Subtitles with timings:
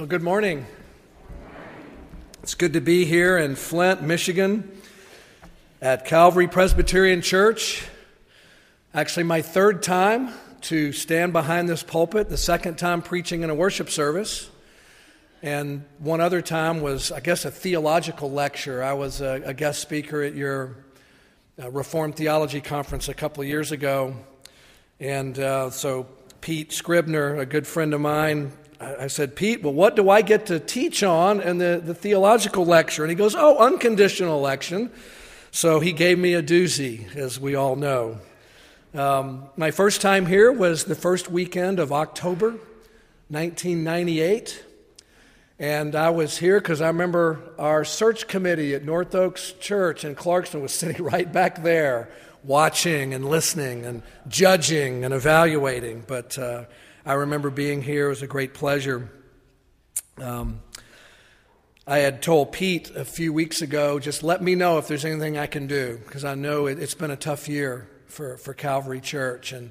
[0.00, 0.64] Well, good morning.
[2.42, 4.80] It's good to be here in Flint, Michigan
[5.82, 7.86] at Calvary Presbyterian Church.
[8.94, 10.32] Actually, my third time
[10.62, 14.48] to stand behind this pulpit, the second time preaching in a worship service.
[15.42, 18.82] And one other time was, I guess, a theological lecture.
[18.82, 20.76] I was a, a guest speaker at your
[21.62, 24.16] uh, Reformed Theology Conference a couple of years ago.
[24.98, 26.06] And uh, so
[26.40, 30.46] Pete Scribner, a good friend of mine, I said, Pete, well, what do I get
[30.46, 33.02] to teach on in the, the theological lecture?
[33.04, 34.90] And he goes, Oh, unconditional election.
[35.50, 38.18] So he gave me a doozy, as we all know.
[38.94, 42.52] Um, my first time here was the first weekend of October
[43.28, 44.64] 1998.
[45.58, 50.14] And I was here because I remember our search committee at North Oaks Church in
[50.14, 52.08] Clarkston was sitting right back there,
[52.42, 56.04] watching and listening and judging and evaluating.
[56.06, 56.64] But uh,
[57.04, 58.06] I remember being here.
[58.06, 59.10] It was a great pleasure.
[60.18, 60.60] Um,
[61.86, 65.38] I had told Pete a few weeks ago, just let me know if there's anything
[65.38, 69.00] I can do, because I know it, has been a tough year for, for Calvary
[69.00, 69.52] Church.
[69.52, 69.70] And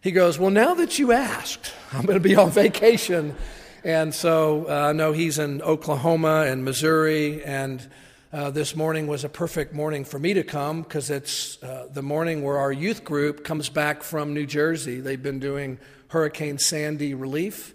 [0.00, 3.36] he goes, Well, now that you asked, I'm going to be on vacation.
[3.84, 7.86] And so uh, I know he's in Oklahoma and Missouri, and
[8.32, 12.02] uh, this morning was a perfect morning for me to come because it's uh, the
[12.02, 15.00] morning where our youth group comes back from New Jersey.
[15.00, 15.78] They've been doing
[16.14, 17.74] Hurricane Sandy relief.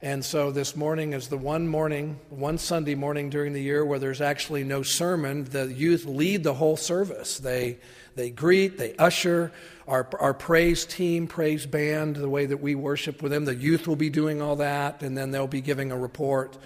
[0.00, 3.98] And so this morning is the one morning, one Sunday morning during the year where
[3.98, 5.44] there's actually no sermon.
[5.44, 7.36] The youth lead the whole service.
[7.38, 7.76] They,
[8.14, 9.52] they greet, they usher.
[9.86, 13.86] Our, our praise team, praise band, the way that we worship with them, the youth
[13.86, 16.56] will be doing all that, and then they'll be giving a report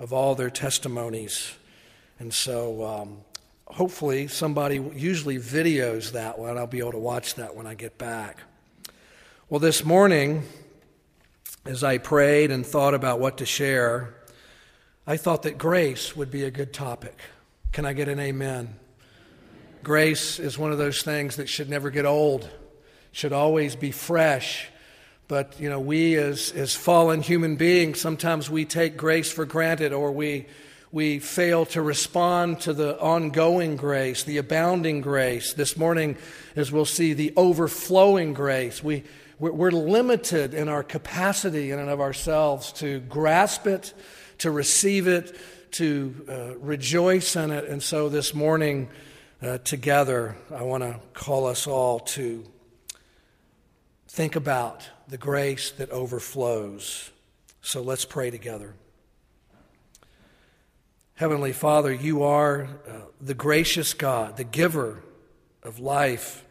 [0.00, 1.52] of all their testimonies.
[2.18, 3.18] And so um,
[3.66, 6.58] hopefully somebody usually videos that one.
[6.58, 8.40] I'll be able to watch that when I get back.
[9.48, 10.42] Well, this morning,
[11.64, 14.12] as I prayed and thought about what to share,
[15.06, 17.16] I thought that grace would be a good topic.
[17.70, 18.74] Can I get an amen?
[19.84, 22.50] Grace is one of those things that should never get old,
[23.12, 24.66] should always be fresh.
[25.28, 29.92] But, you know, we as, as fallen human beings, sometimes we take grace for granted
[29.92, 30.46] or we,
[30.90, 35.52] we fail to respond to the ongoing grace, the abounding grace.
[35.52, 36.16] This morning,
[36.56, 38.82] as we'll see, the overflowing grace.
[38.82, 39.04] We,
[39.38, 43.92] we're limited in our capacity in and of ourselves to grasp it,
[44.38, 45.36] to receive it,
[45.72, 47.64] to uh, rejoice in it.
[47.66, 48.88] And so this morning,
[49.42, 52.44] uh, together, I want to call us all to
[54.08, 57.10] think about the grace that overflows.
[57.60, 58.74] So let's pray together.
[61.16, 65.02] Heavenly Father, you are uh, the gracious God, the giver
[65.62, 66.45] of life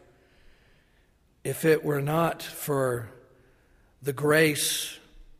[1.46, 3.08] if it were not for
[4.02, 4.98] the grace,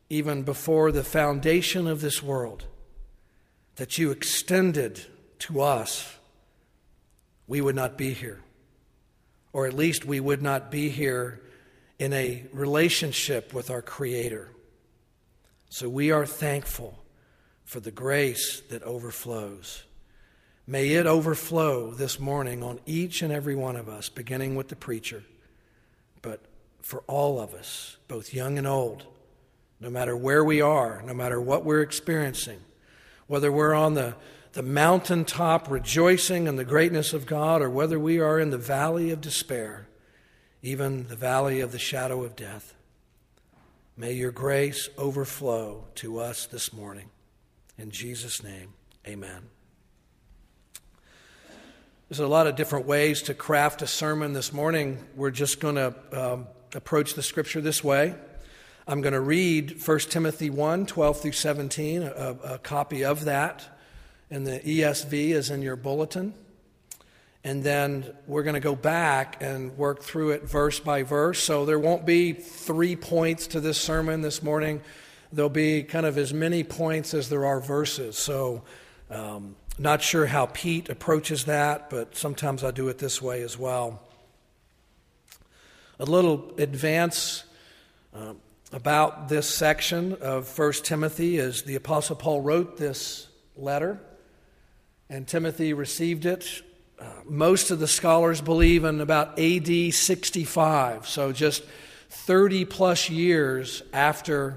[0.09, 2.65] even before the foundation of this world,
[3.75, 5.05] that you extended
[5.41, 6.17] to us,
[7.49, 8.41] we would not be here.
[9.53, 11.43] Or at least we would not be here
[11.99, 14.51] in a relationship with our Creator.
[15.71, 17.03] So we are thankful
[17.65, 19.83] for the grace that overflows.
[20.69, 24.77] May it overflow this morning on each and every one of us, beginning with the
[24.77, 25.25] preacher
[26.27, 26.41] but
[26.83, 29.07] for all of us, both young and old,
[29.79, 32.59] no matter where we are, no matter what we're experiencing,
[33.29, 34.17] whether we're on the,
[34.55, 39.13] the mountaintop rejoicing in the greatness of God or whether we are in the valley
[39.13, 39.87] of despair,
[40.63, 42.75] even the valley of the shadow of death.
[43.97, 47.11] May your grace overflow to us this morning.
[47.79, 48.73] In Jesus' name,
[49.07, 49.56] amen.
[52.09, 55.05] There's a lot of different ways to craft a sermon this morning.
[55.17, 58.15] We're just going to um, approach the scripture this way.
[58.87, 63.77] I'm going to read 1 Timothy 1 12 through 17, a, a copy of that.
[64.31, 66.33] And the ESV is in your bulletin.
[67.43, 71.43] And then we're going to go back and work through it verse by verse.
[71.43, 74.81] So there won't be three points to this sermon this morning.
[75.33, 78.17] There'll be kind of as many points as there are verses.
[78.17, 78.63] So
[79.11, 83.59] um, not sure how Pete approaches that, but sometimes I do it this way as
[83.59, 84.01] well.
[85.99, 87.45] A little advance
[88.15, 88.35] uh,
[88.73, 94.01] about this section of 1 Timothy is the Apostle Paul wrote this letter,
[95.09, 96.63] and Timothy received it.
[96.99, 101.63] Uh, most of the scholars believe in about AD 65, so just
[102.09, 104.57] 30 plus years after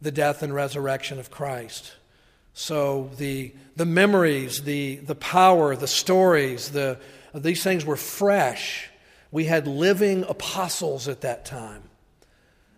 [0.00, 1.92] the death and resurrection of Christ.
[2.54, 6.98] So the, the memories, the, the power, the stories, the,
[7.34, 8.90] these things were fresh.
[9.30, 11.84] We had living apostles at that time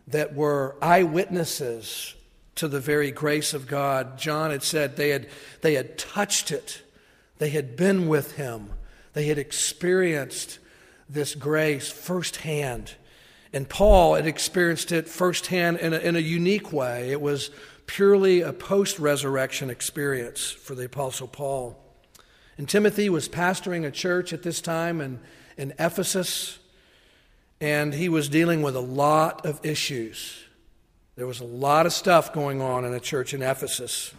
[0.06, 2.14] that were eyewitnesses
[2.56, 4.18] to the very grace of God.
[4.18, 5.28] John had said they had,
[5.62, 6.82] they had touched it,
[7.38, 8.70] they had been with him,
[9.12, 10.58] they had experienced
[11.08, 12.94] this grace firsthand.
[13.52, 17.10] And Paul had experienced it firsthand in a, in a unique way.
[17.10, 17.50] It was
[17.86, 21.78] purely a post resurrection experience for the Apostle Paul.
[22.56, 25.20] And Timothy was pastoring a church at this time in,
[25.56, 26.58] in Ephesus,
[27.60, 30.38] and he was dealing with a lot of issues.
[31.16, 34.12] There was a lot of stuff going on in a church in Ephesus.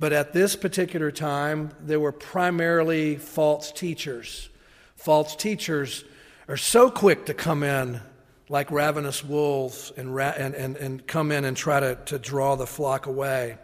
[0.00, 4.48] But at this particular time, there were primarily false teachers.
[4.96, 6.04] False teachers
[6.46, 8.00] are so quick to come in
[8.48, 12.56] like ravenous wolves and, ra- and, and, and come in and try to, to draw
[12.56, 13.58] the flock away.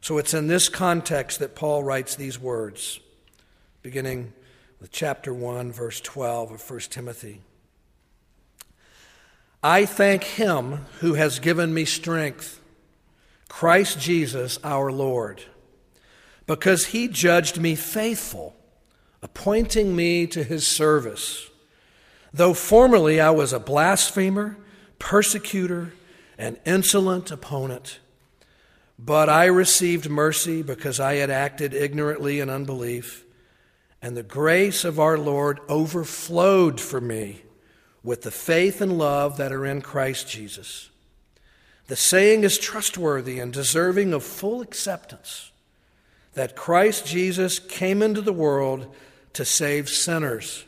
[0.00, 3.00] So it's in this context that Paul writes these words,
[3.82, 4.32] beginning
[4.80, 7.42] with chapter 1, verse 12 of 1 Timothy.
[9.62, 12.60] I thank him who has given me strength,
[13.48, 15.42] Christ Jesus our Lord,
[16.46, 18.54] because he judged me faithful,
[19.20, 21.50] appointing me to his service
[22.38, 24.56] Though formerly I was a blasphemer,
[25.00, 25.92] persecutor,
[26.38, 27.98] and insolent opponent,
[28.96, 33.24] but I received mercy because I had acted ignorantly in unbelief,
[34.00, 37.42] and the grace of our Lord overflowed for me
[38.04, 40.90] with the faith and love that are in Christ Jesus.
[41.88, 45.50] The saying is trustworthy and deserving of full acceptance
[46.34, 48.94] that Christ Jesus came into the world
[49.32, 50.66] to save sinners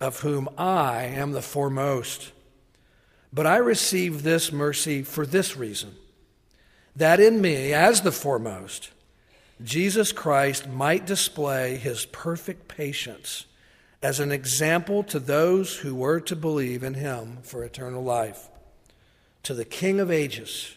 [0.00, 2.32] of whom I am the foremost.
[3.32, 5.94] But I receive this mercy for this reason
[6.96, 8.90] that in me, as the foremost,
[9.62, 13.46] Jesus Christ might display his perfect patience
[14.02, 18.48] as an example to those who were to believe in him for eternal life.
[19.44, 20.74] To the King of ages,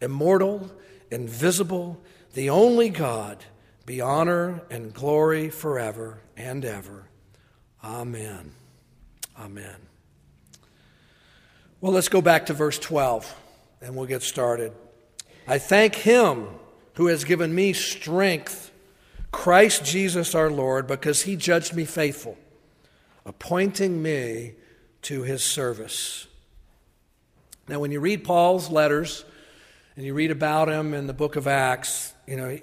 [0.00, 0.70] immortal,
[1.10, 2.00] invisible,
[2.34, 3.44] the only God,
[3.86, 7.07] be honor and glory forever and ever.
[7.82, 8.52] Amen.
[9.38, 9.76] Amen.
[11.80, 13.34] Well, let's go back to verse 12
[13.80, 14.72] and we'll get started.
[15.46, 16.48] I thank him
[16.94, 18.72] who has given me strength,
[19.30, 22.36] Christ Jesus our Lord, because he judged me faithful,
[23.24, 24.54] appointing me
[25.02, 26.26] to his service.
[27.68, 29.24] Now, when you read Paul's letters
[29.94, 32.58] and you read about him in the book of Acts, you know,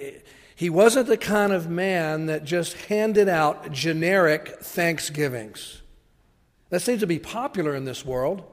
[0.55, 5.81] he wasn't the kind of man that just handed out generic thanksgivings.
[6.69, 8.43] That seems to be popular in this world,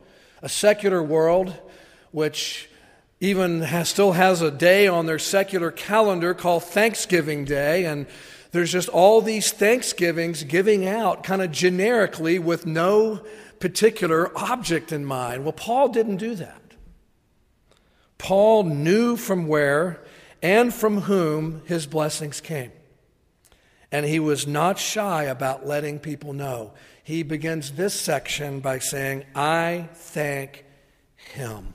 [0.42, 1.54] a secular world
[2.10, 2.68] which
[3.20, 8.06] even has, still has a day on their secular calendar called Thanksgiving Day, and
[8.50, 13.24] there's just all these Thanksgivings giving out kind of generically with no
[13.60, 15.44] particular object in mind.
[15.44, 16.60] Well, Paul didn't do that.
[18.18, 20.02] Paul knew from where
[20.42, 22.72] and from whom his blessings came.
[23.90, 26.72] And he was not shy about letting people know
[27.04, 30.64] he begins this section by saying, I thank
[31.16, 31.74] him.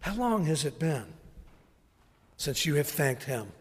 [0.00, 1.04] How long has it been
[2.36, 3.52] since you have thanked him?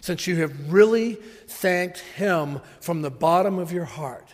[0.00, 1.14] Since you have really
[1.46, 4.32] thanked him from the bottom of your heart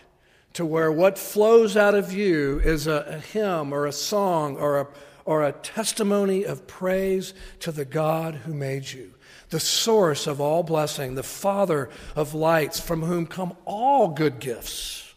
[0.53, 4.81] to where what flows out of you is a, a hymn or a song or
[4.81, 4.87] a,
[5.27, 9.13] or a testimony of praise to the God who made you
[9.51, 15.15] the source of all blessing, the Father of lights, from whom come all good gifts.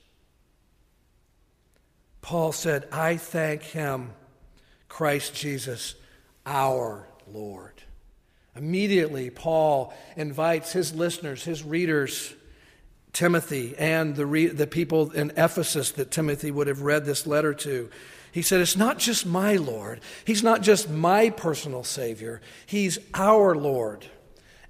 [2.22, 4.12] Paul said, I thank him,
[4.88, 5.96] Christ Jesus,
[6.46, 7.74] our Lord.
[8.56, 12.34] Immediately, Paul invites his listeners, his readers,
[13.14, 17.54] Timothy, and the, re- the people in Ephesus that Timothy would have read this letter
[17.56, 17.90] to.
[18.32, 20.02] He said, It's not just my Lord.
[20.26, 22.42] He's not just my personal Savior.
[22.66, 24.06] He's our Lord.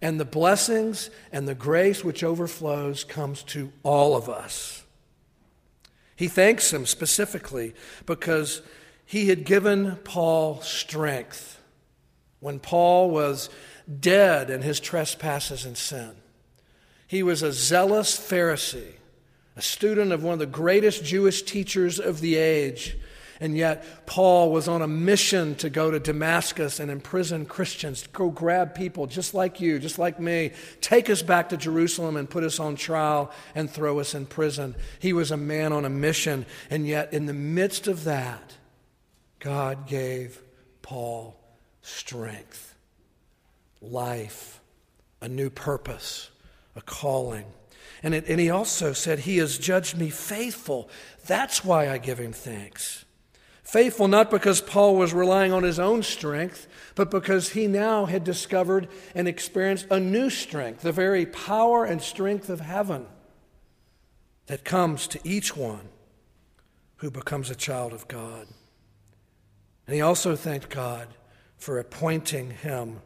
[0.01, 4.83] And the blessings and the grace which overflows comes to all of us.
[6.15, 7.73] He thanks him specifically
[8.05, 8.61] because
[9.05, 11.61] he had given Paul strength
[12.39, 13.49] when Paul was
[13.99, 16.11] dead in his trespasses and sin.
[17.07, 18.93] He was a zealous Pharisee,
[19.55, 22.97] a student of one of the greatest Jewish teachers of the age
[23.41, 28.09] and yet, Paul was on a mission to go to Damascus and imprison Christians, to
[28.09, 32.29] go grab people just like you, just like me, take us back to Jerusalem and
[32.29, 34.75] put us on trial and throw us in prison.
[34.99, 36.45] He was a man on a mission.
[36.69, 38.57] And yet, in the midst of that,
[39.39, 40.41] God gave
[40.81, 41.39] Paul
[41.81, 42.75] strength,
[43.81, 44.59] life,
[45.21, 46.29] a new purpose,
[46.75, 47.45] a calling.
[48.03, 50.89] And, it, and he also said, He has judged me faithful.
[51.25, 53.05] That's why I give him thanks.
[53.69, 58.23] Faithful not because Paul was relying on his own strength, but because he now had
[58.23, 63.05] discovered and experienced a new strength, the very power and strength of heaven
[64.47, 65.87] that comes to each one
[66.95, 68.47] who becomes a child of God.
[69.85, 71.07] And he also thanked God
[71.55, 73.01] for appointing him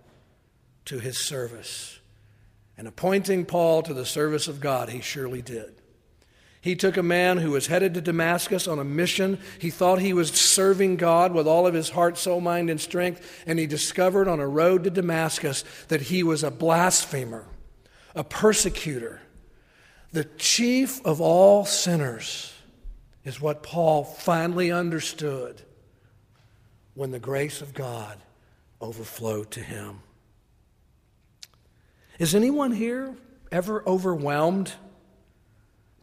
[0.86, 2.00] to his service.
[2.78, 5.82] And appointing Paul to the service of God, he surely did.
[6.64, 9.38] He took a man who was headed to Damascus on a mission.
[9.60, 13.44] He thought he was serving God with all of his heart, soul, mind, and strength.
[13.46, 17.46] And he discovered on a road to Damascus that he was a blasphemer,
[18.16, 19.20] a persecutor.
[20.14, 22.54] The chief of all sinners
[23.26, 25.62] is what Paul finally understood
[26.94, 28.18] when the grace of God
[28.80, 30.00] overflowed to him.
[32.20, 33.18] Is anyone here
[33.52, 34.72] ever overwhelmed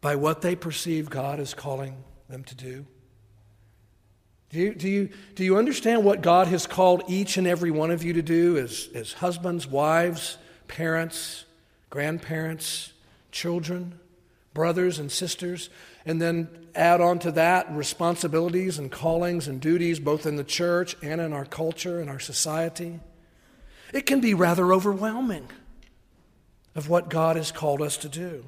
[0.00, 2.86] by what they perceive God is calling them to do?
[4.50, 7.92] Do you, do, you, do you understand what God has called each and every one
[7.92, 11.44] of you to do as, as husbands, wives, parents,
[11.88, 12.92] grandparents,
[13.30, 14.00] children,
[14.52, 15.70] brothers and sisters?
[16.04, 20.96] And then add on to that responsibilities and callings and duties both in the church
[21.00, 22.98] and in our culture and our society.
[23.92, 25.48] It can be rather overwhelming
[26.74, 28.44] of what God has called us to do.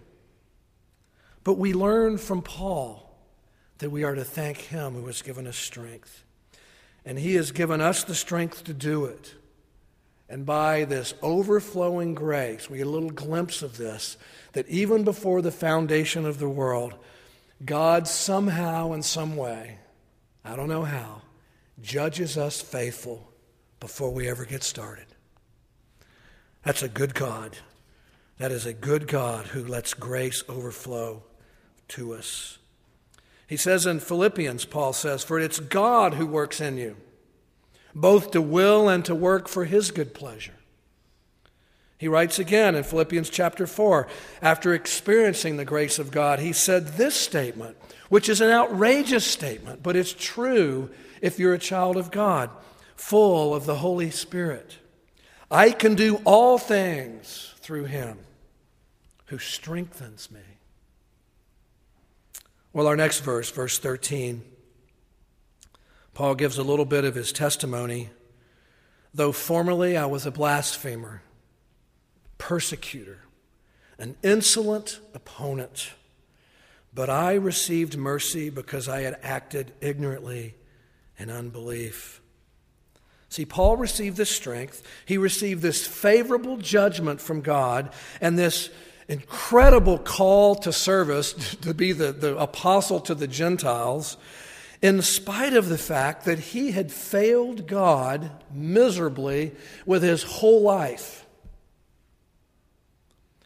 [1.45, 3.17] But we learn from Paul
[3.79, 6.25] that we are to thank Him who has given us strength.
[7.05, 9.35] And He has given us the strength to do it.
[10.29, 14.17] And by this overflowing grace, we get a little glimpse of this
[14.53, 16.95] that even before the foundation of the world,
[17.65, 19.79] God somehow, in some way,
[20.45, 21.23] I don't know how,
[21.83, 23.31] judges us faithful
[23.81, 25.07] before we ever get started.
[26.65, 27.59] That's a good God.
[28.39, 31.25] That is a good God who lets grace overflow
[31.89, 32.59] to us.
[33.47, 36.97] He says in Philippians, Paul says, For it's God who works in you,
[37.95, 40.55] both to will and to work for his good pleasure.
[41.99, 44.09] He writes again in Philippians chapter 4,
[44.41, 47.77] after experiencing the grace of God, he said this statement,
[48.09, 52.51] which is an outrageous statement, but it's true if you're a child of God,
[52.97, 54.79] full of the Holy Spirit.
[55.49, 58.19] I can do all things through him
[59.27, 60.41] who strengthens me.
[62.73, 64.43] Well, our next verse, verse 13,
[66.15, 68.09] Paul gives a little bit of his testimony.
[69.13, 71.23] Though formerly I was a blasphemer,
[72.39, 73.19] persecutor,
[73.99, 75.91] an insolent opponent,
[76.95, 80.55] but I received mercy because I had acted ignorantly
[81.19, 82.23] in unbelief.
[83.29, 84.83] See, Paul received this strength.
[85.07, 88.71] He received this favorable judgment from God and this
[89.09, 91.33] incredible call to service
[91.63, 94.17] to be the, the apostle to the Gentiles,
[94.81, 99.53] in spite of the fact that he had failed God miserably
[99.87, 101.23] with his whole life.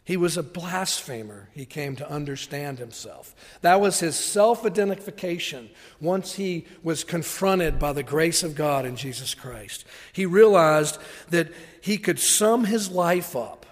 [0.07, 3.35] He was a blasphemer, he came to understand himself.
[3.59, 8.95] That was his self identification once he was confronted by the grace of God in
[8.95, 9.83] Jesus Christ.
[10.13, 10.97] He realized
[11.29, 13.65] that he could sum his life up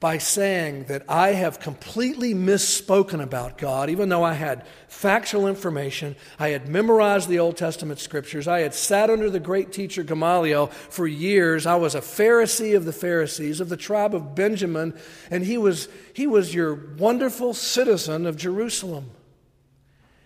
[0.00, 6.16] by saying that I have completely misspoken about God, even though I had factual information.
[6.38, 8.48] I had memorized the Old Testament scriptures.
[8.48, 11.66] I had sat under the great teacher Gamaliel for years.
[11.66, 14.98] I was a Pharisee of the Pharisees, of the tribe of Benjamin,
[15.30, 19.10] and he was, he was your wonderful citizen of Jerusalem.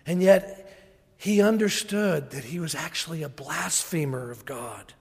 [0.05, 0.61] And yet,
[1.17, 4.93] he understood that he was actually a blasphemer of God.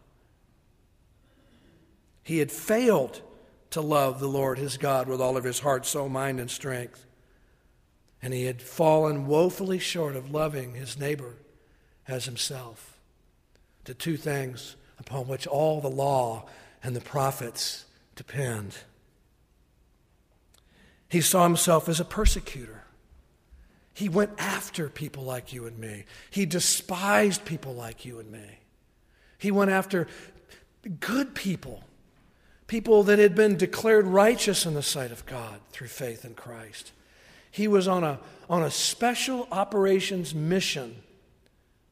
[2.24, 3.20] He had failed
[3.74, 7.04] to love the Lord his God with all of his heart, soul, mind, and strength.
[8.22, 11.34] And he had fallen woefully short of loving his neighbor
[12.06, 12.98] as himself.
[13.84, 16.46] The two things upon which all the law
[16.84, 18.76] and the prophets depend.
[21.08, 22.84] He saw himself as a persecutor.
[23.92, 26.04] He went after people like you and me.
[26.30, 28.60] He despised people like you and me.
[29.36, 30.06] He went after
[31.00, 31.82] good people
[32.74, 36.90] people that had been declared righteous in the sight of God through faith in Christ.
[37.48, 38.18] He was on a,
[38.50, 40.96] on a special operations mission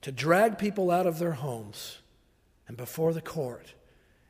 [0.00, 1.98] to drag people out of their homes
[2.66, 3.74] and before the court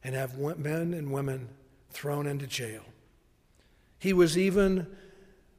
[0.05, 1.49] and have men and women
[1.89, 2.83] thrown into jail.
[3.99, 4.87] He was even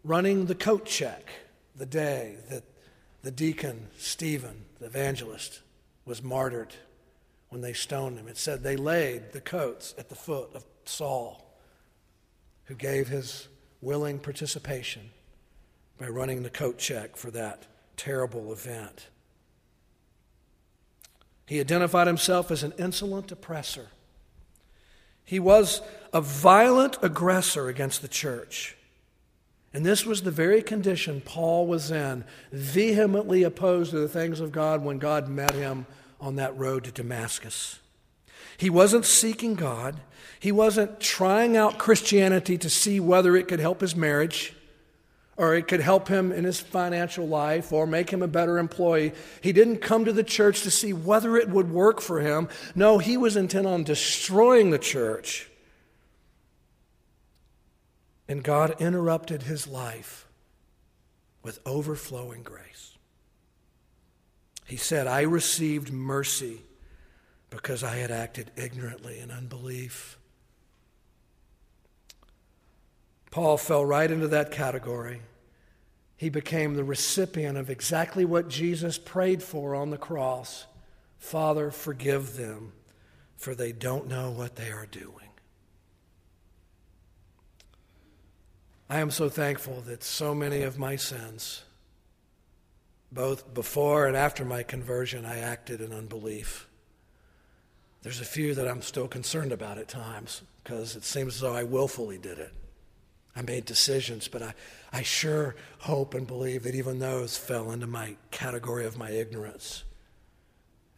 [0.03, 1.27] running the coat check
[1.75, 2.65] the day that
[3.23, 5.61] the deacon, Stephen, the evangelist,
[6.05, 6.75] was martyred
[7.49, 8.27] when they stoned him.
[8.27, 11.45] It said they laid the coats at the foot of Saul,
[12.65, 13.47] who gave his
[13.81, 15.09] willing participation
[15.97, 19.07] by running the coat check for that terrible event.
[21.45, 23.87] He identified himself as an insolent oppressor.
[25.25, 25.81] He was
[26.13, 28.75] a violent aggressor against the church.
[29.73, 34.51] And this was the very condition Paul was in, vehemently opposed to the things of
[34.51, 35.87] God when God met him
[36.21, 37.79] on that road to Damascus.
[38.57, 39.99] He wasn't seeking God.
[40.39, 44.53] He wasn't trying out Christianity to see whether it could help his marriage
[45.35, 49.13] or it could help him in his financial life or make him a better employee.
[49.41, 52.49] He didn't come to the church to see whether it would work for him.
[52.75, 55.49] No, he was intent on destroying the church.
[58.27, 60.27] And God interrupted his life
[61.41, 62.97] with overflowing grace.
[64.65, 66.61] He said, I received mercy
[67.53, 70.17] because I had acted ignorantly in unbelief.
[73.29, 75.21] Paul fell right into that category.
[76.17, 80.65] He became the recipient of exactly what Jesus prayed for on the cross
[81.19, 82.73] Father, forgive them,
[83.37, 85.29] for they don't know what they are doing.
[88.89, 91.63] I am so thankful that so many of my sins,
[93.09, 96.67] both before and after my conversion, I acted in unbelief.
[98.03, 101.55] There's a few that I'm still concerned about at times because it seems as though
[101.55, 102.51] I willfully did it.
[103.33, 104.53] I made decisions, but I,
[104.91, 109.85] I sure hope and believe that even those fell into my category of my ignorance.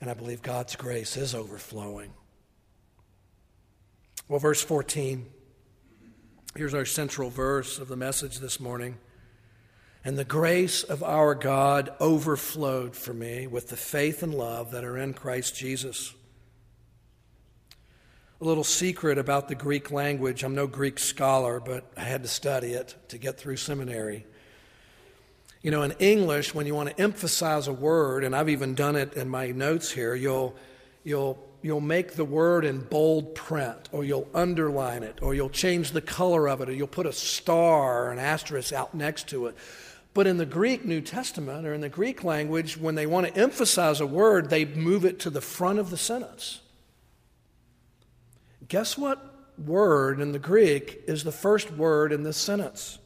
[0.02, 2.12] And I believe God's grace is overflowing.
[4.28, 5.28] Well, verse 14,
[6.56, 8.98] here's our central verse of the message this morning.
[10.04, 14.84] And the grace of our God overflowed for me with the faith and love that
[14.84, 16.16] are in Christ Jesus.
[18.42, 22.27] A little secret about the Greek language I'm no Greek scholar, but I had to
[22.27, 24.25] study it to get through seminary.
[25.62, 28.98] You know, in English, when you want to emphasize a word, and I've even done
[28.98, 30.53] it in my notes here, you'll,
[31.05, 35.92] you'll, you'll make the word in bold print, or you'll underline it, or you'll change
[35.92, 39.46] the color of it, or you'll put a star or an asterisk out next to
[39.46, 39.55] it.
[40.14, 43.38] But in the Greek New Testament, or in the Greek language, when they want to
[43.38, 46.60] emphasize a word, they move it to the front of the sentence.
[48.68, 52.98] Guess what word in the Greek is the first word in this sentence?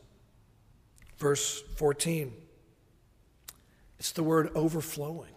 [1.17, 2.33] Verse 14.
[3.99, 5.33] It's the word overflowing.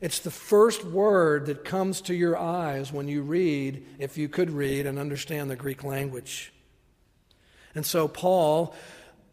[0.00, 4.50] It's the first word that comes to your eyes when you read, if you could
[4.50, 6.52] read and understand the Greek language.
[7.74, 8.74] And so, Paul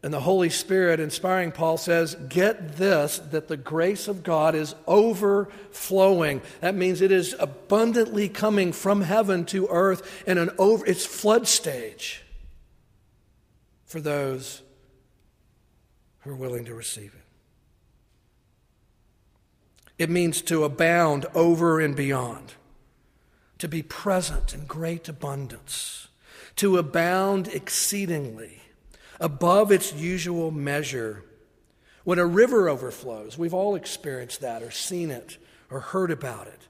[0.07, 4.73] and the Holy Spirit, inspiring Paul, says, Get this, that the grace of God is
[4.87, 6.41] overflowing.
[6.61, 11.45] That means it is abundantly coming from heaven to earth in an over, it's flood
[11.45, 12.23] stage
[13.85, 14.61] for those
[16.19, 17.25] who are willing to receive it.
[20.03, 22.53] It means to abound over and beyond,
[23.57, 26.07] to be present in great abundance,
[26.55, 28.61] to abound exceedingly
[29.19, 31.23] above its usual measure.
[32.03, 35.37] When a river overflows, we've all experienced that or seen it
[35.69, 36.67] or heard about it.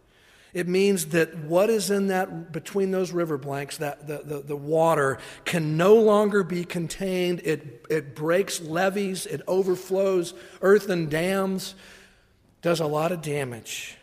[0.53, 4.55] It means that what is in that between those river blanks, that the, the, the
[4.55, 7.41] water can no longer be contained.
[7.43, 11.75] It, it breaks levees, it overflows earthen dams,
[12.61, 13.97] does a lot of damage.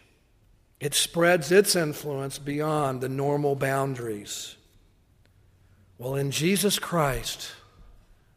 [0.79, 4.55] It spreads its influence beyond the normal boundaries.
[5.99, 7.53] Well, in Jesus Christ,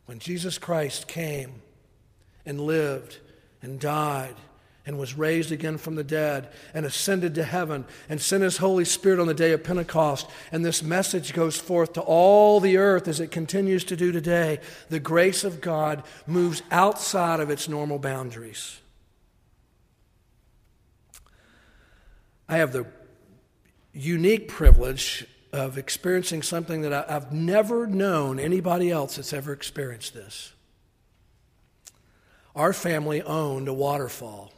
[0.08, 1.62] when Jesus Christ came
[2.46, 3.20] and lived
[3.62, 4.36] and died
[4.86, 8.86] and was raised again from the dead and ascended to heaven and sent his Holy
[8.86, 10.28] Spirit on the day of Pentecost.
[10.50, 14.62] And this message goes forth to all the earth as it continues to do today.
[14.88, 18.80] The grace of God moves outside of its normal boundaries.
[22.48, 22.86] I have the
[23.92, 30.14] unique privilege of experiencing something that I, have never known anybody else that's ever experienced
[30.14, 30.54] this.
[32.56, 34.52] Our family owned a waterfall.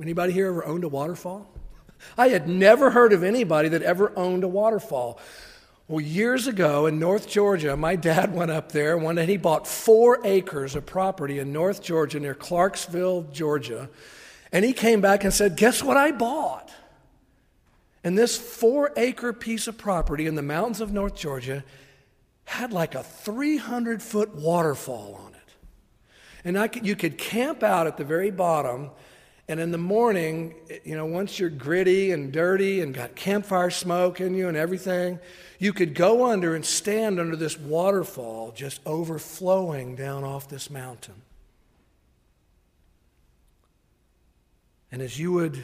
[0.00, 1.50] Anybody here ever owned a waterfall?
[2.18, 5.18] I had never heard of anybody that ever owned a waterfall.
[5.88, 9.36] Well, years ago in North Georgia, my dad went up there one day and he
[9.36, 13.88] bought four acres of property in North Georgia near Clarksville, Georgia.
[14.50, 16.72] And he came back and said, Guess what I bought?
[18.06, 21.64] And this four acre piece of property in the mountains of North Georgia
[22.44, 25.54] had like a 300 foot waterfall on it.
[26.44, 28.92] And I could, you could camp out at the very bottom.
[29.48, 34.20] And in the morning, you know, once you're gritty and dirty and got campfire smoke
[34.20, 35.18] in you and everything,
[35.58, 41.22] you could go under and stand under this waterfall just overflowing down off this mountain.
[44.92, 45.60] And as you would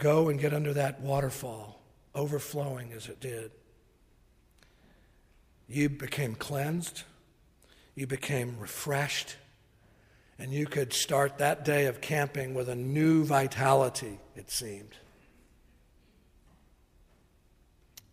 [0.00, 1.80] go and get under that waterfall,
[2.14, 3.52] overflowing as it did.
[5.68, 7.04] You became cleansed,
[7.94, 9.36] you became refreshed,
[10.38, 14.96] and you could start that day of camping with a new vitality, it seemed.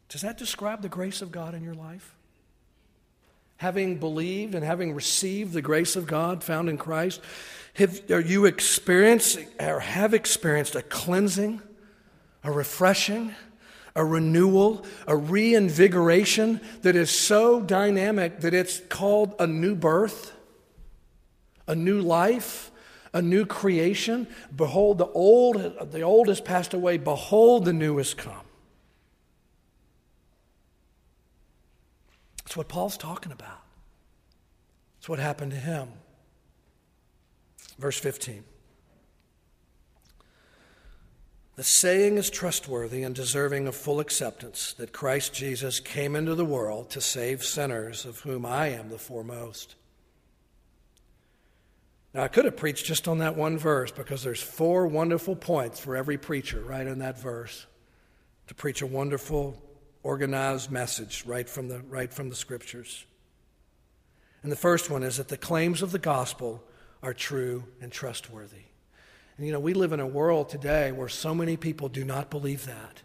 [0.09, 2.15] Does that describe the grace of God in your life?
[3.57, 7.21] Having believed and having received the grace of God found in Christ,
[7.73, 11.61] have are you experiencing or have experienced a cleansing,
[12.47, 13.35] a refreshing,
[13.93, 20.31] a renewal, a reinvigoration that is so dynamic that it's called a new birth,
[21.67, 22.71] a new life,
[23.13, 24.27] a new creation?
[24.55, 26.97] Behold, the old, the old has passed away.
[26.97, 28.45] Behold, the new has come.
[32.45, 33.59] That's what Paul's talking about.
[34.95, 35.89] That's what happened to him.
[37.77, 38.45] Verse 15.
[41.57, 46.45] The saying is trustworthy and deserving of full acceptance that Christ Jesus came into the
[46.45, 49.73] world to save sinners, of whom I am the foremost.
[52.13, 55.79] Now, I could have preached just on that one verse because there's four wonderful points
[55.79, 57.65] for every preacher right in that verse
[58.45, 59.59] to preach a wonderful
[60.03, 63.03] organized message right from the, right from the scriptures.
[64.43, 66.63] And the first one is that the claims of the gospel
[67.01, 68.67] are true and trustworthy.
[69.37, 72.29] And you know, we live in a world today where so many people do not
[72.29, 73.03] believe that.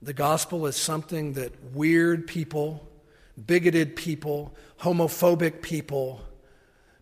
[0.00, 2.88] The gospel is something that weird people,
[3.46, 6.22] bigoted people, homophobic people,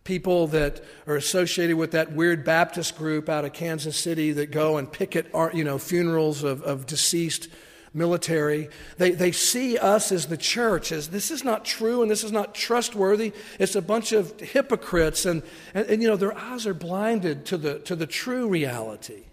[0.03, 4.77] people that are associated with that weird Baptist group out of Kansas City that go
[4.77, 7.47] and picket, you know, funerals of, of deceased
[7.93, 8.69] military.
[8.97, 12.31] They, they see us as the church as this is not true and this is
[12.31, 13.33] not trustworthy.
[13.59, 17.57] It's a bunch of hypocrites, and, and, and, you know, their eyes are blinded to
[17.57, 19.23] the, to the true reality.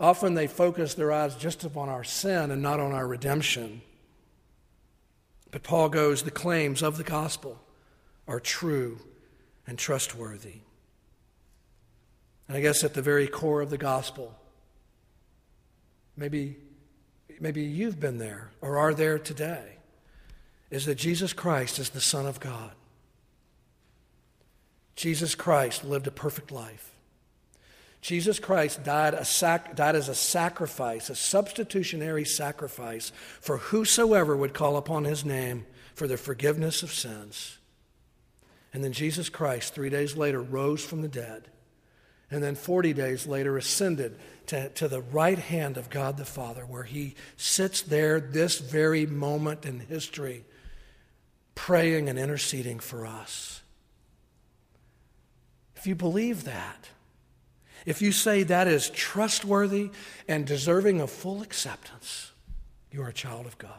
[0.00, 3.82] Often they focus their eyes just upon our sin and not on our redemption.
[5.50, 7.60] But Paul goes, the claims of the gospel
[8.26, 8.98] are true
[9.66, 10.60] and trustworthy.
[12.48, 14.36] And I guess at the very core of the gospel,
[16.16, 16.56] maybe
[17.40, 19.76] maybe you've been there or are there today,
[20.70, 22.72] is that Jesus Christ is the Son of God.
[24.96, 26.90] Jesus Christ lived a perfect life.
[28.00, 34.52] Jesus Christ died, a sac- died as a sacrifice, a substitutionary sacrifice for whosoever would
[34.52, 37.56] call upon his name for the forgiveness of sins.
[38.74, 41.48] And then Jesus Christ, three days later, rose from the dead.
[42.30, 46.62] And then 40 days later, ascended to, to the right hand of God the Father,
[46.62, 50.44] where he sits there this very moment in history,
[51.54, 53.62] praying and interceding for us.
[55.76, 56.88] If you believe that,
[57.84, 59.90] if you say that is trustworthy
[60.26, 62.32] and deserving of full acceptance,
[62.90, 63.70] you are a child of God.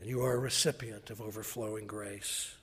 [0.00, 2.54] And you are a recipient of overflowing grace.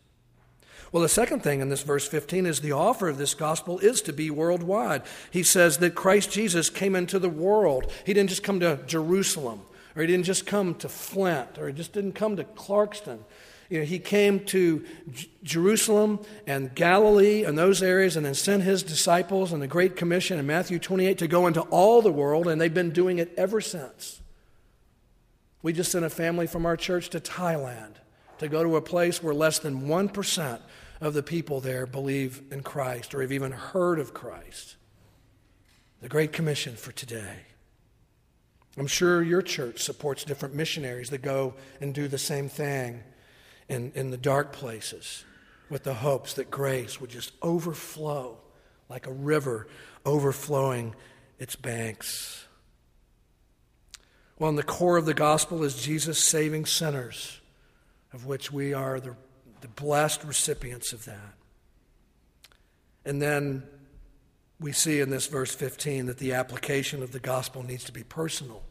[0.92, 4.02] Well, the second thing in this verse 15 is the offer of this gospel is
[4.04, 5.04] to be worldwide.
[5.30, 7.92] He says that Christ Jesus came into the world.
[8.06, 9.62] He didn't just come to Jerusalem,
[9.96, 13.20] or he didn't just come to Flint, or he just didn't come to Clarkston.
[13.70, 18.64] You know, he came to J- Jerusalem and Galilee and those areas and then sent
[18.64, 22.48] his disciples in the Great Commission in Matthew 28 to go into all the world,
[22.48, 24.22] and they've been doing it ever since.
[25.62, 27.96] We just sent a family from our church to Thailand
[28.40, 30.60] to go to a place where less than 1%
[31.02, 34.76] of the people there believe in Christ or have even heard of Christ.
[36.02, 37.38] The Great Commission for today.
[38.78, 43.04] I'm sure your church supports different missionaries that go and do the same thing
[43.68, 45.26] in, in the dark places
[45.70, 48.38] with the hopes that grace would just overflow
[48.90, 49.68] like a river
[50.06, 50.96] overflowing
[51.38, 52.46] its banks.
[54.38, 57.39] Well, in the core of the gospel is Jesus saving sinners,
[58.14, 59.16] of which we are the
[59.62, 61.34] the blessed recipients of that.
[63.06, 63.64] And then
[64.60, 68.04] we see in this verse 15 that the application of the gospel needs to be
[68.04, 68.64] personal.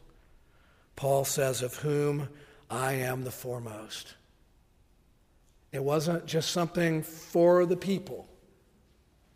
[0.95, 2.29] Paul says, Of whom
[2.69, 4.15] I am the foremost.
[5.71, 8.27] It wasn't just something for the people,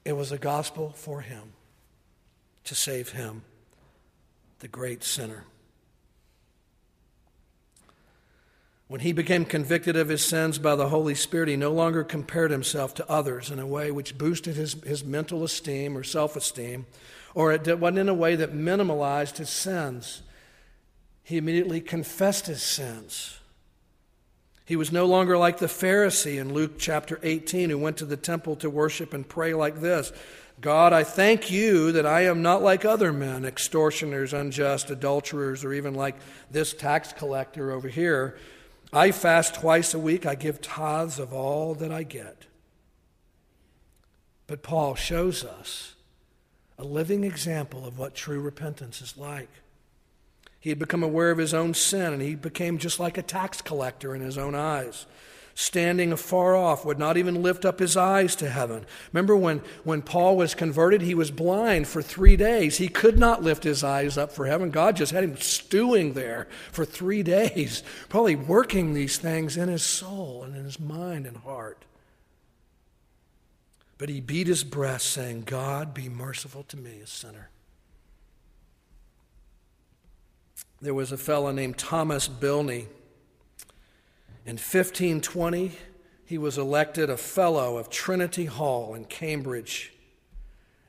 [0.03, 1.53] it was a gospel for him
[2.65, 3.43] to save him,
[4.59, 5.43] the great sinner.
[8.93, 12.51] When he became convicted of his sins by the Holy Spirit, he no longer compared
[12.51, 16.85] himself to others in a way which boosted his, his mental esteem or self esteem,
[17.33, 20.21] or it wasn't in a way that minimalized his sins.
[21.23, 23.39] He immediately confessed his sins.
[24.63, 28.15] He was no longer like the Pharisee in Luke chapter 18 who went to the
[28.15, 30.11] temple to worship and pray like this
[30.61, 35.73] God, I thank you that I am not like other men, extortioners, unjust, adulterers, or
[35.73, 36.15] even like
[36.51, 38.37] this tax collector over here.
[38.93, 42.45] I fast twice a week, I give tithes of all that I get.
[44.45, 45.95] But Paul shows us
[46.77, 49.49] a living example of what true repentance is like.
[50.59, 53.61] He had become aware of his own sin, and he became just like a tax
[53.61, 55.05] collector in his own eyes.
[55.55, 58.85] Standing afar off, would not even lift up his eyes to heaven.
[59.11, 62.77] Remember when, when Paul was converted, he was blind for three days.
[62.77, 64.71] He could not lift his eyes up for heaven.
[64.71, 69.83] God just had him stewing there for three days, probably working these things in his
[69.83, 71.85] soul and in his mind and heart.
[73.99, 77.49] But he beat his breast, saying, God, be merciful to me, a sinner.
[80.83, 82.87] there was a fellow named Thomas Bilney.
[84.45, 85.71] In 1520,
[86.25, 89.93] he was elected a fellow of Trinity Hall in Cambridge.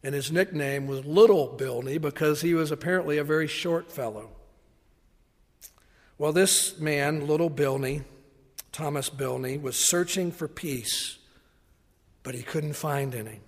[0.03, 4.31] And his nickname was Little Bilney because he was apparently a very short fellow.
[6.19, 8.03] Well, this man, Little Bilney,
[8.73, 11.19] Thomas Bilney, was searching for peace,
[12.23, 13.40] but he couldn't find any.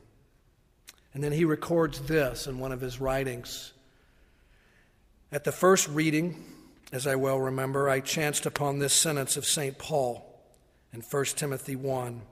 [1.14, 3.72] And then he records this in one of his writings.
[5.32, 6.44] At the first reading,
[6.92, 9.76] as I well remember, I chanced upon this sentence of St.
[9.76, 10.40] Paul
[10.92, 12.22] in 1 Timothy 1.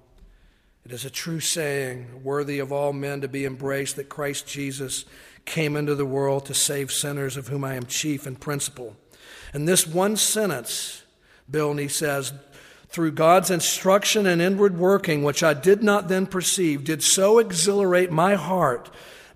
[0.85, 5.07] It is a true saying, worthy of all men to be embraced, that Christ Jesus
[5.45, 8.97] came into the world to save sinners, of whom I am chief and principal.
[9.53, 11.03] And this one sentence,
[11.51, 12.33] Bilney says,
[12.89, 18.13] through God's instruction and inward working, which I did not then perceive, did so exhilarate
[18.13, 18.89] my heart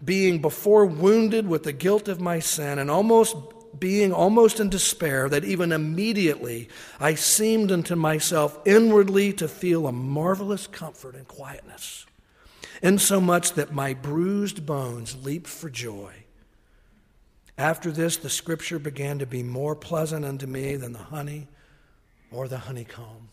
[0.04, 3.34] being before wounded with the guilt of my sin and almost
[3.78, 6.68] being almost in despair that even immediately
[7.00, 12.06] I seemed unto myself inwardly to feel a marvelous comfort and quietness,
[12.82, 16.12] insomuch that my bruised bones leaped for joy.
[17.56, 21.48] After this, the scripture began to be more pleasant unto me than the honey
[22.30, 23.30] or the honeycomb.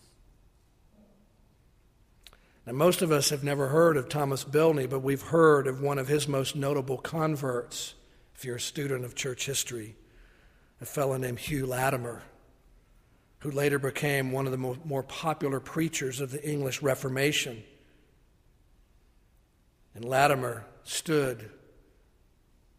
[2.65, 6.00] Now, most of us have never heard of Thomas Bilney, but we've heard of one
[6.00, 7.93] of his most notable converts,
[8.36, 9.95] if you're a student of church history,
[10.81, 12.21] a fellow named Hugh Latimer,
[13.39, 17.63] who later became one of the more popular preachers of the English Reformation.
[19.93, 21.49] And Latimer stood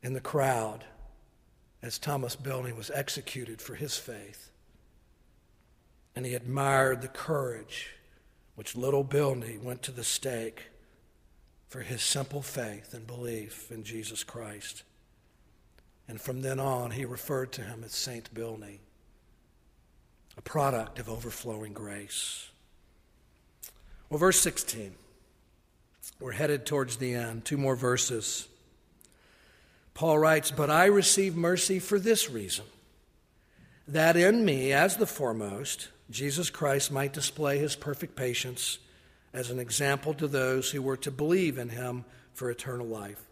[0.02, 0.85] in the crowd
[1.82, 4.50] as Thomas Bilney was executed for his faith.
[6.14, 7.94] And he admired the courage
[8.54, 10.64] which little Bilney went to the stake
[11.68, 14.82] for his simple faith and belief in Jesus Christ.
[16.09, 18.79] And from then on, he referred to him as Saint Bilney,
[20.37, 22.49] a product of overflowing grace.
[24.09, 24.95] Well, verse 16.
[26.21, 27.45] We're headed towards the end.
[27.45, 28.47] Two more verses.
[29.95, 32.66] Paul writes, But I receive mercy for this reason,
[33.88, 38.79] that in me, as the foremost, Jesus Christ might display his perfect patience
[39.33, 43.23] as an example to those who were to believe in him for eternal life.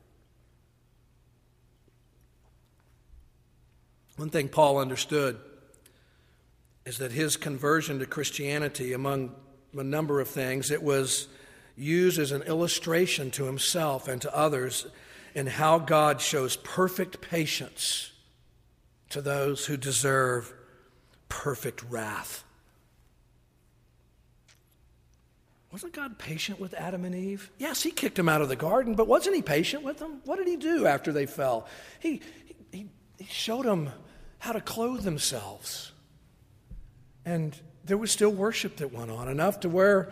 [4.16, 5.38] One thing Paul understood
[6.85, 9.35] is that his conversion to Christianity, among
[9.77, 11.29] a number of things, it was
[11.77, 14.87] used as an illustration to himself and to others
[15.35, 18.12] in how God shows perfect patience
[19.11, 20.53] to those who deserve
[21.29, 22.44] perfect wrath.
[25.72, 27.50] Wasn't God patient with Adam and Eve?
[27.59, 30.20] Yes, he kicked them out of the garden, but wasn't he patient with them?
[30.24, 31.66] What did he do after they fell?
[31.98, 32.20] He,
[32.70, 32.87] he,
[33.18, 33.90] he showed them
[34.45, 35.93] how to clothe themselves.
[37.25, 40.11] And there was still worship that went on, enough to where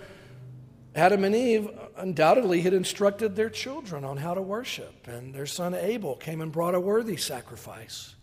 [0.94, 5.74] Adam and Eve undoubtedly had instructed their children on how to worship, and their son
[5.74, 8.14] Abel came and brought a worthy sacrifice.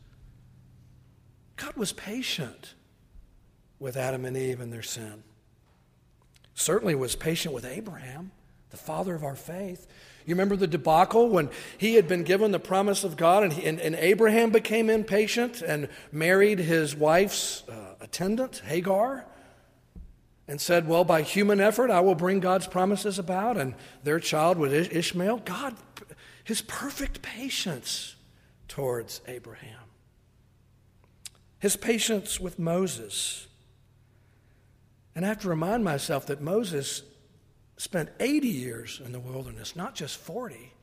[1.56, 2.74] God was patient
[3.80, 5.24] with Adam and Eve and their sin
[6.60, 8.32] certainly was patient with Abraham,
[8.69, 9.88] the father of our faith.
[10.29, 13.65] You remember the debacle when he had been given the promise of God and, he,
[13.65, 19.25] and, and Abraham became impatient and married his wife's uh, attendant, Hagar,
[20.47, 23.57] and said, Well, by human effort, I will bring God's promises about.
[23.57, 25.37] And their child was Ishmael.
[25.45, 25.75] God,
[26.43, 28.15] his perfect patience
[28.67, 29.79] towards Abraham,
[31.57, 33.47] his patience with Moses
[35.19, 37.01] and I have to remind myself that Moses
[37.79, 40.73] spent 80 years in the wilderness, not just 40.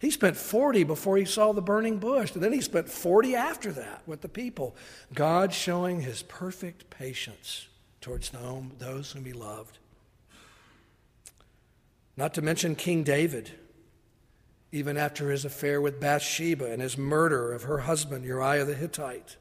[0.00, 3.70] He spent 40 before he saw the burning bush, and then he spent 40 after
[3.72, 4.74] that with the people.
[5.12, 7.68] God showing his perfect patience
[8.00, 8.30] towards
[8.78, 9.78] those whom he loved.
[12.16, 13.50] Not to mention King David,
[14.72, 19.36] even after his affair with Bathsheba and his murder of her husband, Uriah the Hittite.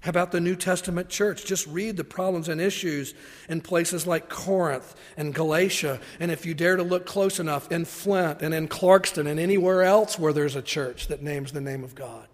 [0.00, 1.44] How about the New Testament church?
[1.44, 3.12] Just read the problems and issues
[3.50, 7.84] in places like Corinth and Galatia, and if you dare to look close enough, in
[7.84, 11.84] Flint and in Clarkston and anywhere else where there's a church that names the name
[11.84, 12.26] of God.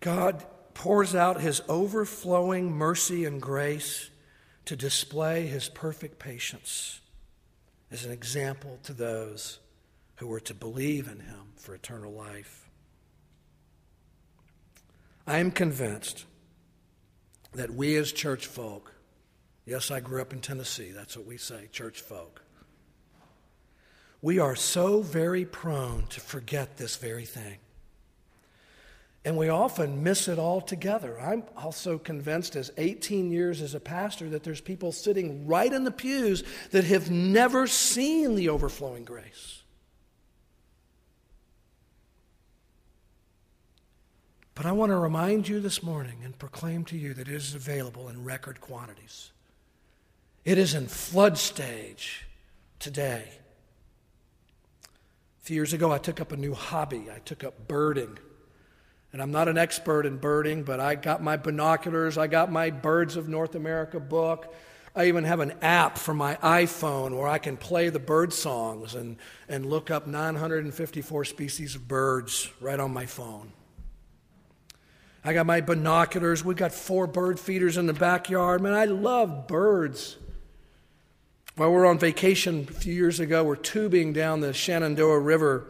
[0.00, 4.10] God pours out his overflowing mercy and grace
[4.66, 7.00] to display his perfect patience
[7.90, 9.60] as an example to those
[10.16, 12.67] who were to believe in him for eternal life.
[15.28, 16.24] I am convinced
[17.52, 18.94] that we as church folk,
[19.66, 22.40] yes, I grew up in Tennessee, that's what we say, church folk,
[24.22, 27.58] we are so very prone to forget this very thing.
[29.22, 31.20] And we often miss it altogether.
[31.20, 35.84] I'm also convinced, as 18 years as a pastor, that there's people sitting right in
[35.84, 39.57] the pews that have never seen the overflowing grace.
[44.58, 47.54] But I want to remind you this morning and proclaim to you that it is
[47.54, 49.30] available in record quantities.
[50.44, 52.26] It is in flood stage
[52.80, 53.28] today.
[54.82, 57.04] A few years ago, I took up a new hobby.
[57.08, 58.18] I took up birding.
[59.12, 62.70] And I'm not an expert in birding, but I got my binoculars, I got my
[62.70, 64.52] Birds of North America book.
[64.92, 68.96] I even have an app for my iPhone where I can play the bird songs
[68.96, 69.18] and,
[69.48, 73.52] and look up 954 species of birds right on my phone.
[75.24, 76.44] I got my binoculars.
[76.44, 78.62] We've got four bird feeders in the backyard.
[78.62, 80.16] Man, I love birds.
[81.56, 85.68] While we were on vacation a few years ago, we're tubing down the Shenandoah River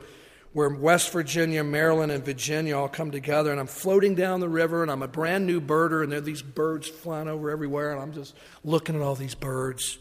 [0.52, 3.50] where West Virginia, Maryland, and Virginia all come together.
[3.50, 6.22] And I'm floating down the river, and I'm a brand new birder, and there are
[6.22, 8.34] these birds flying over everywhere, and I'm just
[8.64, 9.98] looking at all these birds.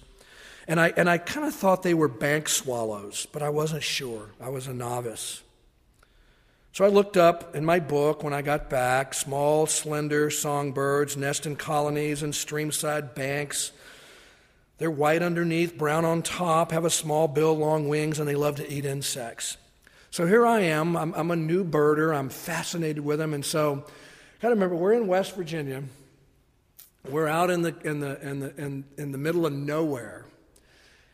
[0.68, 4.30] And I, and I kind of thought they were bank swallows, but I wasn't sure.
[4.42, 5.42] I was a novice.
[6.78, 11.48] So I looked up in my book when I got back small, slender songbirds nest
[11.48, 13.72] in colonies and streamside banks.
[14.78, 18.58] They're white underneath, brown on top, have a small bill, long wings, and they love
[18.58, 19.58] to eat insects.
[20.12, 20.96] So here I am.
[20.96, 22.16] I'm, I'm a new birder.
[22.16, 23.34] I'm fascinated with them.
[23.34, 23.84] And so,
[24.40, 25.82] got to remember, we're in West Virginia.
[27.10, 30.26] We're out in the, in, the, in, the, in, in the middle of nowhere.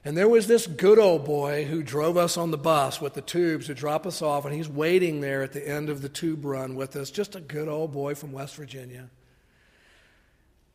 [0.06, 3.22] And there was this good old boy who drove us on the bus with the
[3.22, 6.44] tubes to drop us off, and he's waiting there at the end of the tube
[6.44, 9.10] run with us, just a good old boy from West Virginia.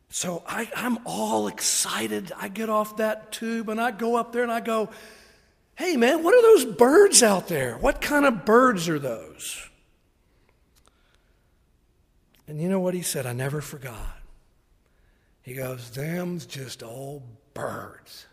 [0.09, 2.31] So I, am all excited.
[2.35, 4.89] I get off that tube and I go up there and I go,
[5.75, 7.77] Hey man, what are those birds out there?
[7.77, 9.69] What kind of birds are those?
[12.47, 13.27] And you know what he said?
[13.27, 14.17] I never forgot.
[15.43, 17.21] He goes, Them's just old
[17.53, 18.25] birds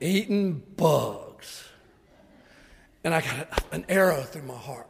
[0.00, 1.64] eating bugs.
[3.04, 4.86] And I got an arrow through my heart.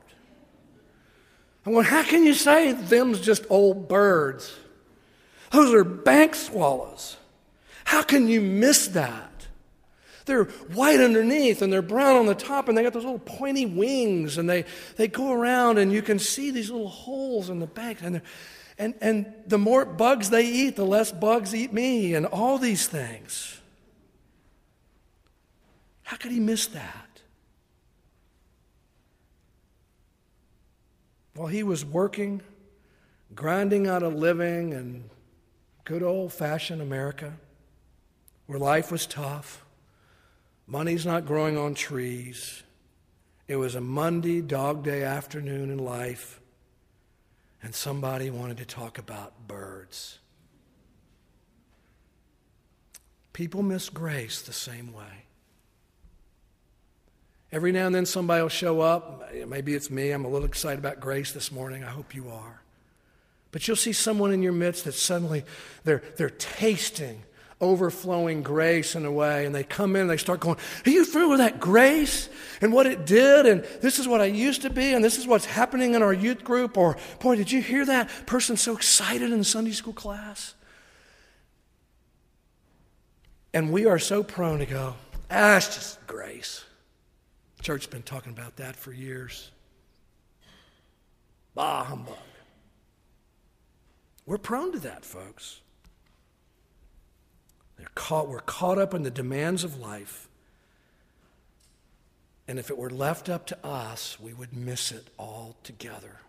[1.64, 4.54] I'm going, how can you say them's just old birds?
[5.50, 7.16] Those are bank swallows.
[7.84, 9.46] How can you miss that?
[10.26, 13.64] They're white underneath and they're brown on the top and they got those little pointy
[13.64, 14.64] wings and they,
[14.96, 17.98] they go around and you can see these little holes in the bank.
[18.02, 18.22] And,
[18.76, 22.88] and, and the more bugs they eat, the less bugs eat me and all these
[22.88, 23.60] things.
[26.06, 27.20] How could he miss that?
[31.34, 32.42] While he was working,
[33.34, 35.10] grinding out a living in
[35.82, 37.32] good old fashioned America,
[38.46, 39.64] where life was tough,
[40.68, 42.62] money's not growing on trees.
[43.48, 46.40] It was a Monday, dog day afternoon in life,
[47.60, 50.20] and somebody wanted to talk about birds.
[53.32, 55.25] People miss grace the same way.
[57.56, 59.32] Every now and then somebody will show up.
[59.46, 60.10] Maybe it's me.
[60.10, 61.84] I'm a little excited about grace this morning.
[61.84, 62.60] I hope you are.
[63.50, 65.42] But you'll see someone in your midst that suddenly
[65.82, 67.22] they're, they're tasting
[67.58, 71.06] overflowing grace in a way, and they come in and they start going, Are you
[71.06, 72.28] familiar with that grace
[72.60, 73.46] and what it did?
[73.46, 76.12] And this is what I used to be, and this is what's happening in our
[76.12, 76.76] youth group.
[76.76, 80.52] Or, boy, did you hear that person so excited in Sunday school class?
[83.54, 84.96] And we are so prone to go,
[85.30, 86.65] Ah, it's just grace.
[87.66, 89.50] Church's been talking about that for years.
[91.52, 92.14] Bah humbug.
[94.24, 95.62] We're prone to that, folks.
[97.96, 100.28] Caught, we're caught up in the demands of life.
[102.46, 106.20] And if it were left up to us, we would miss it altogether.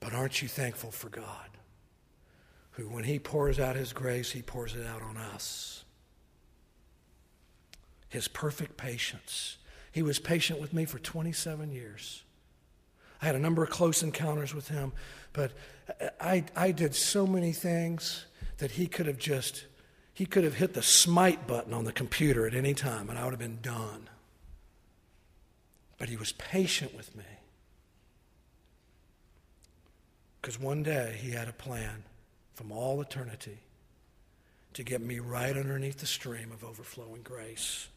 [0.00, 1.50] But aren't you thankful for God?
[2.70, 5.84] Who, when He pours out His grace, He pours it out on us.
[8.08, 9.58] His perfect patience.
[9.92, 12.22] He was patient with me for 27 years.
[13.20, 14.92] I had a number of close encounters with Him,
[15.32, 15.52] but
[16.20, 18.26] I, I did so many things
[18.58, 19.66] that He could have just,
[20.14, 23.24] He could have hit the smite button on the computer at any time and I
[23.24, 24.08] would have been done.
[25.98, 27.24] But He was patient with me.
[30.40, 32.04] Because one day he had a plan
[32.54, 33.58] from all eternity
[34.72, 37.88] to get me right underneath the stream of overflowing grace.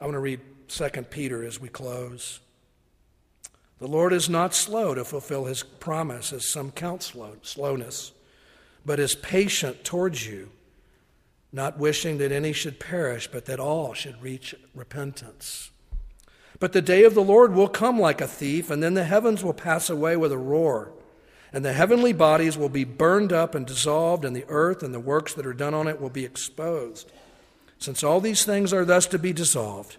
[0.00, 2.40] I want to read 2 Peter as we close.
[3.78, 8.12] The Lord is not slow to fulfill his promise, as some count slow, slowness,
[8.84, 10.50] but is patient towards you,
[11.52, 15.70] not wishing that any should perish, but that all should reach repentance.
[16.60, 19.44] But the day of the Lord will come like a thief, and then the heavens
[19.44, 20.92] will pass away with a roar,
[21.52, 25.00] and the heavenly bodies will be burned up and dissolved, and the earth and the
[25.00, 27.10] works that are done on it will be exposed.
[27.78, 29.96] Since all these things are thus to be dissolved,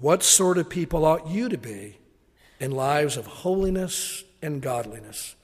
[0.00, 1.98] what sort of people ought you to be
[2.58, 5.36] in lives of holiness and godliness,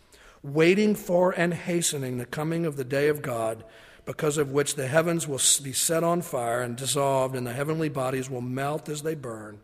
[0.42, 3.64] waiting for and hastening the coming of the day of God?
[4.08, 7.90] because of which the heavens will be set on fire and dissolved, and the heavenly
[7.90, 9.60] bodies will melt as they burn.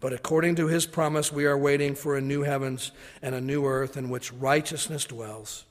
[0.00, 3.66] But according to his promise, we are waiting for a new heavens and a new
[3.66, 5.66] earth in which righteousness dwells.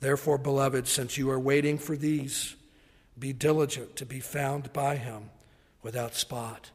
[0.00, 2.55] Therefore, beloved, since you are waiting for these,
[3.18, 5.30] be diligent to be found by him
[5.82, 6.70] without spot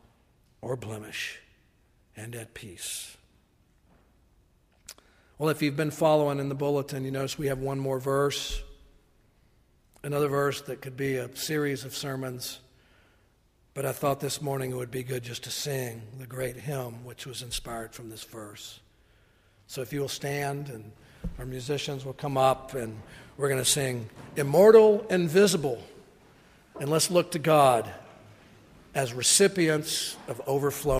[0.61, 1.39] or blemish
[2.15, 3.17] and at peace.
[5.37, 8.61] Well, if you've been following in the bulletin, you notice we have one more verse,
[10.03, 12.59] another verse that could be a series of sermons.
[13.73, 17.05] But I thought this morning it would be good just to sing the great hymn
[17.05, 18.81] which was inspired from this verse.
[19.67, 20.91] So if you'll stand and
[21.39, 22.99] our musicians will come up and
[23.37, 25.81] we're going to sing Immortal Invisible.
[26.81, 27.87] And let's look to God
[28.95, 30.97] as recipients of overflow.